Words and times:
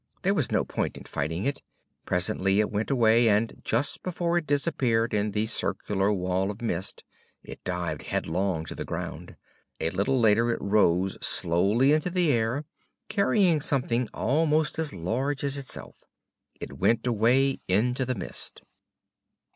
There 0.23 0.33
was 0.33 0.51
no 0.51 0.65
point 0.65 0.97
in 0.97 1.03
fighting 1.03 1.45
it. 1.45 1.61
Presently 2.07 2.59
it 2.59 2.71
went 2.71 2.89
away, 2.89 3.29
and 3.29 3.61
just 3.63 4.01
before 4.01 4.35
it 4.39 4.47
disappeared 4.47 5.13
in 5.13 5.29
the 5.29 5.45
circular 5.45 6.11
wall 6.11 6.49
of 6.49 6.59
mist 6.59 7.03
it 7.43 7.63
dived 7.63 8.01
headlong 8.01 8.65
to 8.65 8.73
the 8.73 8.83
ground. 8.83 9.35
A 9.79 9.91
little 9.91 10.19
later 10.19 10.49
it 10.51 10.57
rose 10.59 11.19
slowly 11.21 11.93
into 11.93 12.09
the 12.09 12.31
air, 12.31 12.65
carrying 13.09 13.61
something 13.61 14.09
almost 14.11 14.79
as 14.79 14.91
large 14.91 15.43
as 15.43 15.55
itself. 15.55 15.97
It 16.59 16.79
went 16.79 17.05
away 17.05 17.59
into 17.67 18.03
the 18.03 18.15
mist. 18.15 18.63